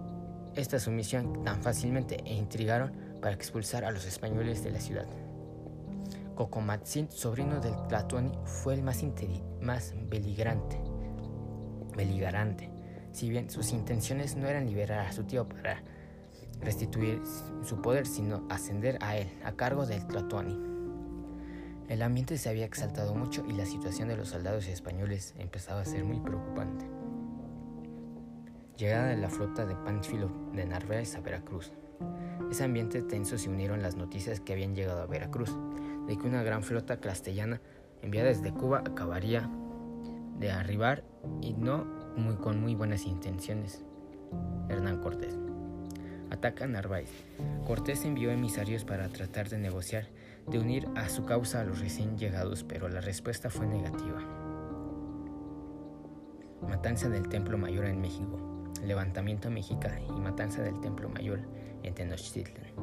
esta 0.55 0.79
sumisión 0.79 1.43
tan 1.43 1.61
fácilmente 1.61 2.17
e 2.25 2.33
intrigaron 2.33 2.91
para 3.21 3.35
expulsar 3.35 3.85
a 3.85 3.91
los 3.91 4.05
españoles 4.05 4.63
de 4.63 4.71
la 4.71 4.79
ciudad. 4.79 5.07
Cocomatzin, 6.35 7.11
sobrino 7.11 7.59
del 7.59 7.75
Tlatuani, 7.87 8.31
fue 8.45 8.73
el 8.73 8.83
más, 8.83 9.03
más 9.61 9.93
beligerante, 10.09 10.79
beligerante, 11.95 12.69
si 13.11 13.29
bien 13.29 13.49
sus 13.49 13.71
intenciones 13.71 14.35
no 14.35 14.47
eran 14.47 14.65
liberar 14.65 15.05
a 15.05 15.11
su 15.11 15.23
tío 15.23 15.47
para 15.47 15.83
restituir 16.61 17.21
su 17.63 17.81
poder, 17.81 18.07
sino 18.07 18.45
ascender 18.49 18.97
a 19.01 19.17
él, 19.17 19.29
a 19.43 19.53
cargo 19.53 19.85
del 19.85 20.05
Tlatuani. 20.07 20.73
El 21.89 22.01
ambiente 22.01 22.37
se 22.37 22.49
había 22.49 22.65
exaltado 22.65 23.13
mucho 23.13 23.45
y 23.47 23.53
la 23.53 23.65
situación 23.65 24.07
de 24.07 24.17
los 24.17 24.29
soldados 24.29 24.67
españoles 24.67 25.35
empezaba 25.37 25.81
a 25.81 25.85
ser 25.85 26.03
muy 26.03 26.19
preocupante. 26.19 27.02
Llegada 28.77 29.09
de 29.09 29.17
la 29.17 29.29
flota 29.29 29.67
de 29.67 29.75
Pánfilo 29.75 30.31
de 30.51 30.65
Narváez 30.65 31.15
a 31.15 31.21
Veracruz. 31.21 31.71
Ese 32.49 32.63
ambiente 32.63 33.03
tenso 33.03 33.37
se 33.37 33.47
unieron 33.47 33.83
las 33.83 33.95
noticias 33.95 34.39
que 34.39 34.51
habían 34.53 34.73
llegado 34.73 35.03
a 35.03 35.05
Veracruz, 35.05 35.55
de 36.07 36.17
que 36.17 36.27
una 36.27 36.41
gran 36.41 36.63
flota 36.63 36.99
castellana 36.99 37.61
enviada 38.01 38.29
desde 38.29 38.51
Cuba 38.51 38.79
acabaría 38.79 39.47
de 40.39 40.49
arribar 40.49 41.03
y 41.39 41.53
no 41.53 41.85
muy, 42.17 42.35
con 42.37 42.59
muy 42.59 42.73
buenas 42.73 43.05
intenciones. 43.05 43.85
Hernán 44.69 45.01
Cortés. 45.01 45.37
Ataca 46.31 46.65
a 46.65 46.67
Narváez. 46.67 47.11
Cortés 47.67 48.03
envió 48.05 48.31
emisarios 48.31 48.85
para 48.85 49.07
tratar 49.09 49.49
de 49.49 49.59
negociar, 49.59 50.07
de 50.47 50.57
unir 50.57 50.87
a 50.95 51.09
su 51.09 51.25
causa 51.25 51.61
a 51.61 51.63
los 51.63 51.79
recién 51.79 52.17
llegados, 52.17 52.63
pero 52.63 52.89
la 52.89 53.01
respuesta 53.01 53.51
fue 53.51 53.67
negativa. 53.67 54.19
Matanza 56.67 57.07
del 57.07 57.29
Templo 57.29 57.59
Mayor 57.59 57.85
en 57.85 58.01
México. 58.01 58.52
Levantamiento 58.83 59.49
mexica 59.49 59.99
y 59.99 60.19
matanza 60.19 60.61
del 60.61 60.79
Templo 60.81 61.09
Mayor 61.09 61.39
en 61.83 61.93
Tenochtitlan. 61.93 62.73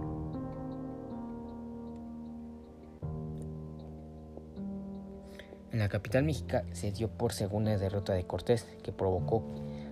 En 5.73 5.79
la 5.79 5.89
capital 5.89 6.25
mexica 6.25 6.65
se 6.73 6.91
dio 6.91 7.09
por 7.09 7.33
segunda 7.33 7.77
derrota 7.77 8.13
de 8.13 8.27
Cortés, 8.27 8.67
que 8.83 8.93
provocó 8.93 9.45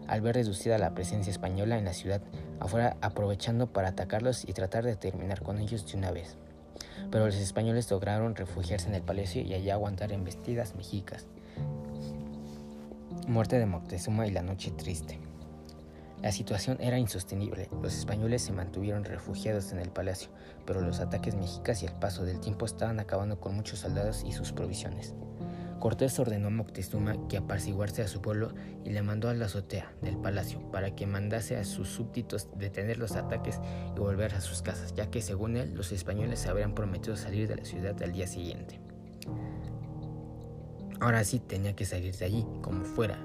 al 0.08 0.22
ver 0.22 0.34
reducida 0.34 0.78
la 0.78 0.94
presencia 0.94 1.30
española 1.30 1.78
en 1.78 1.84
la 1.84 1.92
ciudad, 1.92 2.22
afuera 2.58 2.96
aprovechando 3.00 3.72
para 3.72 3.88
atacarlos 3.88 4.48
y 4.48 4.54
tratar 4.54 4.84
de 4.84 4.96
terminar 4.96 5.42
con 5.42 5.58
ellos 5.58 5.86
de 5.86 5.98
una 5.98 6.10
vez. 6.10 6.36
Pero 7.10 7.26
los 7.26 7.36
españoles 7.36 7.90
lograron 7.90 8.34
refugiarse 8.34 8.88
en 8.88 8.94
el 8.94 9.02
palacio 9.02 9.42
y 9.42 9.54
allá 9.54 9.74
aguantar 9.74 10.12
embestidas 10.12 10.74
mexicas. 10.74 11.26
Muerte 13.28 13.58
de 13.58 13.66
Moctezuma 13.66 14.26
y 14.26 14.30
la 14.30 14.42
noche 14.42 14.70
triste. 14.70 15.27
La 16.22 16.32
situación 16.32 16.78
era 16.80 16.98
insostenible. 16.98 17.68
Los 17.80 17.96
españoles 17.96 18.42
se 18.42 18.52
mantuvieron 18.52 19.04
refugiados 19.04 19.70
en 19.72 19.78
el 19.78 19.90
palacio, 19.90 20.30
pero 20.66 20.80
los 20.80 20.98
ataques 20.98 21.36
mexicas 21.36 21.82
y 21.82 21.86
el 21.86 21.92
paso 21.92 22.24
del 22.24 22.40
tiempo 22.40 22.66
estaban 22.66 22.98
acabando 22.98 23.38
con 23.38 23.54
muchos 23.54 23.80
soldados 23.80 24.24
y 24.26 24.32
sus 24.32 24.52
provisiones. 24.52 25.14
Cortés 25.78 26.18
ordenó 26.18 26.48
a 26.48 26.50
Moctezuma 26.50 27.28
que 27.28 27.36
apaciguase 27.36 28.02
a 28.02 28.08
su 28.08 28.20
pueblo 28.20 28.52
y 28.84 28.90
le 28.90 29.02
mandó 29.02 29.28
a 29.28 29.34
la 29.34 29.46
azotea 29.46 29.92
del 30.02 30.16
palacio 30.16 30.60
para 30.72 30.96
que 30.96 31.06
mandase 31.06 31.56
a 31.56 31.64
sus 31.64 31.88
súbditos 31.88 32.48
detener 32.58 32.98
los 32.98 33.12
ataques 33.12 33.60
y 33.94 33.98
volver 34.00 34.34
a 34.34 34.40
sus 34.40 34.60
casas, 34.60 34.94
ya 34.94 35.08
que 35.08 35.22
según 35.22 35.56
él 35.56 35.74
los 35.74 35.92
españoles 35.92 36.46
habrían 36.48 36.74
prometido 36.74 37.16
salir 37.16 37.46
de 37.46 37.56
la 37.56 37.64
ciudad 37.64 38.02
al 38.02 38.12
día 38.12 38.26
siguiente. 38.26 38.80
Ahora 40.98 41.22
sí 41.22 41.38
tenía 41.38 41.76
que 41.76 41.84
salir 41.84 42.16
de 42.16 42.24
allí, 42.24 42.44
como 42.60 42.84
fuera. 42.84 43.20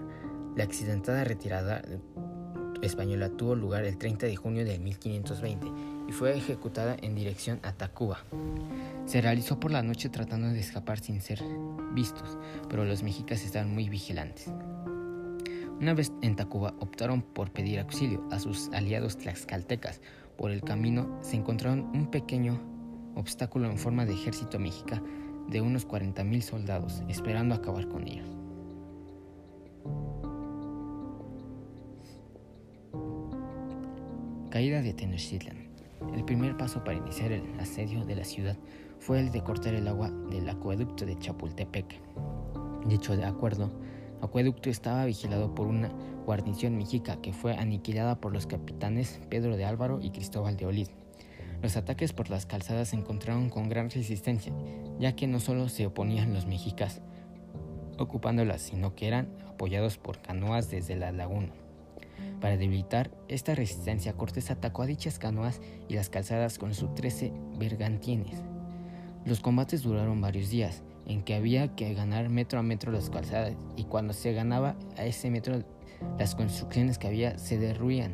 La 0.55 0.63
accidentada 0.63 1.23
retirada 1.23 1.81
española 2.85 3.29
tuvo 3.29 3.55
lugar 3.55 3.85
el 3.85 3.97
30 3.97 4.25
de 4.25 4.35
junio 4.35 4.65
de 4.65 4.79
1520 4.79 5.67
y 6.07 6.11
fue 6.11 6.35
ejecutada 6.35 6.95
en 7.01 7.15
dirección 7.15 7.59
a 7.63 7.73
Tacuba. 7.73 8.19
Se 9.05 9.21
realizó 9.21 9.59
por 9.59 9.71
la 9.71 9.83
noche 9.83 10.09
tratando 10.09 10.47
de 10.47 10.59
escapar 10.59 10.99
sin 10.99 11.21
ser 11.21 11.41
vistos, 11.93 12.37
pero 12.69 12.85
los 12.85 13.03
mexicas 13.03 13.43
estaban 13.43 13.73
muy 13.73 13.89
vigilantes. 13.89 14.51
Una 15.79 15.93
vez 15.93 16.11
en 16.21 16.35
Tacuba 16.35 16.73
optaron 16.79 17.21
por 17.21 17.51
pedir 17.51 17.79
auxilio 17.79 18.23
a 18.31 18.39
sus 18.39 18.69
aliados 18.69 19.17
tlaxcaltecas. 19.17 20.01
Por 20.37 20.51
el 20.51 20.61
camino 20.61 21.19
se 21.21 21.35
encontraron 21.35 21.89
un 21.93 22.09
pequeño 22.09 22.61
obstáculo 23.15 23.69
en 23.69 23.77
forma 23.77 24.05
de 24.05 24.13
ejército 24.13 24.59
mexica 24.59 25.01
de 25.49 25.61
unos 25.61 25.87
40.000 25.87 26.41
soldados, 26.41 27.03
esperando 27.09 27.55
acabar 27.55 27.87
con 27.87 28.07
ellos. 28.07 28.42
Caída 34.53 34.83
de 34.83 34.93
Tenochtitlan. 34.93 35.57
El 36.13 36.25
primer 36.25 36.55
paso 36.55 36.83
para 36.83 36.99
iniciar 36.99 37.31
el 37.31 37.59
asedio 37.59 38.05
de 38.05 38.15
la 38.15 38.23
ciudad 38.23 38.55
fue 38.99 39.19
el 39.19 39.31
de 39.31 39.41
cortar 39.41 39.73
el 39.73 39.87
agua 39.87 40.11
del 40.29 40.47
acueducto 40.47 41.07
de 41.07 41.17
Chapultepec. 41.17 41.99
Dicho 42.85 43.17
de 43.17 43.25
acuerdo, 43.25 43.71
acueducto 44.21 44.69
estaba 44.69 45.05
vigilado 45.05 45.55
por 45.55 45.65
una 45.65 45.89
guarnición 46.27 46.77
mexica 46.77 47.19
que 47.19 47.33
fue 47.33 47.55
aniquilada 47.55 48.21
por 48.21 48.31
los 48.31 48.45
capitanes 48.45 49.19
Pedro 49.27 49.57
de 49.57 49.65
Álvaro 49.65 49.99
y 50.03 50.11
Cristóbal 50.11 50.55
de 50.55 50.67
Olid. 50.67 50.89
Los 51.63 51.75
ataques 51.75 52.13
por 52.13 52.29
las 52.29 52.45
calzadas 52.45 52.89
se 52.89 52.95
encontraron 52.95 53.49
con 53.49 53.69
gran 53.69 53.89
resistencia, 53.89 54.53
ya 54.99 55.15
que 55.15 55.25
no 55.25 55.39
solo 55.39 55.67
se 55.67 55.87
oponían 55.87 56.31
los 56.31 56.45
mexicas 56.45 57.01
ocupándolas, 57.97 58.61
sino 58.61 58.93
que 58.93 59.07
eran 59.07 59.29
apoyados 59.47 59.97
por 59.97 60.21
canoas 60.21 60.69
desde 60.69 60.95
la 60.95 61.11
laguna. 61.11 61.49
Para 62.41 62.57
debilitar 62.57 63.11
esta 63.27 63.55
resistencia, 63.55 64.13
Cortés 64.13 64.51
atacó 64.51 64.83
a 64.83 64.87
dichas 64.87 65.19
canoas 65.19 65.61
y 65.87 65.95
las 65.95 66.09
calzadas 66.09 66.57
con 66.57 66.73
sus 66.73 66.93
13 66.95 67.31
bergantines. 67.57 68.41
Los 69.25 69.39
combates 69.39 69.83
duraron 69.83 70.19
varios 70.19 70.49
días, 70.49 70.83
en 71.05 71.23
que 71.23 71.35
había 71.35 71.75
que 71.75 71.93
ganar 71.93 72.29
metro 72.29 72.59
a 72.59 72.63
metro 72.63 72.91
las 72.91 73.09
calzadas, 73.09 73.53
y 73.77 73.85
cuando 73.85 74.13
se 74.13 74.33
ganaba 74.33 74.75
a 74.97 75.05
ese 75.05 75.29
metro, 75.29 75.63
las 76.17 76.35
construcciones 76.35 76.97
que 76.97 77.07
había 77.07 77.37
se 77.37 77.57
derruían 77.57 78.13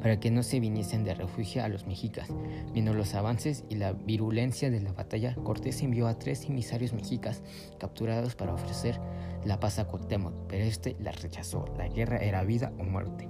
para 0.00 0.20
que 0.20 0.30
no 0.30 0.42
se 0.42 0.60
viniesen 0.60 1.04
de 1.04 1.14
refugio 1.14 1.64
a 1.64 1.68
los 1.68 1.86
mexicas. 1.86 2.28
Viendo 2.72 2.94
los 2.94 3.14
avances 3.14 3.64
y 3.68 3.76
la 3.76 3.92
virulencia 3.92 4.70
de 4.70 4.80
la 4.80 4.92
batalla, 4.92 5.34
Cortés 5.34 5.82
envió 5.82 6.06
a 6.06 6.18
tres 6.18 6.44
emisarios 6.44 6.92
mexicas 6.92 7.42
capturados 7.78 8.34
para 8.34 8.54
ofrecer 8.54 9.00
la 9.44 9.60
paz 9.60 9.78
a 9.78 9.86
Cuauhtémoc, 9.86 10.34
pero 10.48 10.64
este 10.64 10.96
la 11.00 11.12
rechazó. 11.12 11.64
La 11.76 11.88
guerra 11.88 12.18
era 12.18 12.44
vida 12.44 12.72
o 12.78 12.84
muerte. 12.84 13.28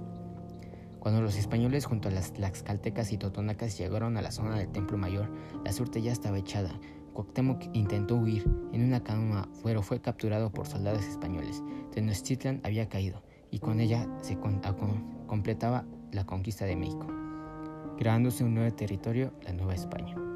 Cuando 0.99 1.21
los 1.21 1.37
españoles 1.37 1.85
junto 1.85 2.09
a 2.09 2.11
las 2.11 2.33
tlaxcaltecas 2.33 3.11
y 3.11 3.17
totonacas 3.17 3.77
llegaron 3.77 4.17
a 4.17 4.21
la 4.21 4.31
zona 4.31 4.57
del 4.57 4.71
Templo 4.71 4.97
Mayor, 4.97 5.31
la 5.63 5.71
suerte 5.71 6.01
ya 6.01 6.11
estaba 6.11 6.37
echada. 6.37 6.79
Cuauhtémoc 7.13 7.63
intentó 7.73 8.15
huir 8.15 8.43
en 8.73 8.83
una 8.83 9.03
canoa, 9.03 9.47
pero 9.63 9.81
fue 9.81 10.01
capturado 10.01 10.51
por 10.51 10.67
soldados 10.67 11.05
españoles. 11.05 11.63
Tenochtitlan 11.91 12.61
había 12.63 12.89
caído 12.89 13.23
y 13.51 13.59
con 13.59 13.79
ella 13.79 14.07
se 14.21 14.37
completaba 15.27 15.85
la 16.11 16.25
conquista 16.25 16.65
de 16.65 16.75
México, 16.75 17.07
creándose 17.97 18.43
un 18.43 18.55
nuevo 18.55 18.75
territorio, 18.75 19.33
la 19.43 19.53
Nueva 19.53 19.75
España. 19.75 20.26